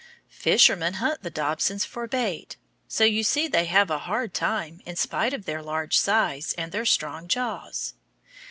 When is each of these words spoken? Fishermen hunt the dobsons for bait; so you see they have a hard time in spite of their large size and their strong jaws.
Fishermen 0.31 0.95
hunt 0.95 1.21
the 1.21 1.29
dobsons 1.29 1.85
for 1.85 2.07
bait; 2.07 2.57
so 2.87 3.03
you 3.03 3.23
see 3.23 3.47
they 3.47 3.65
have 3.65 3.91
a 3.91 3.99
hard 3.99 4.33
time 4.33 4.81
in 4.83 4.95
spite 4.95 5.31
of 5.31 5.45
their 5.45 5.61
large 5.61 5.95
size 5.95 6.55
and 6.57 6.71
their 6.71 6.85
strong 6.87 7.27
jaws. 7.27 7.93